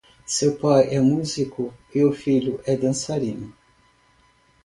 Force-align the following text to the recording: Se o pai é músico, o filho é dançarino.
Se 0.33 0.43
o 0.47 0.53
pai 0.61 0.83
é 0.95 0.99
músico, 0.99 1.63
o 1.93 2.11
filho 2.11 2.59
é 2.65 2.75
dançarino. 2.75 3.53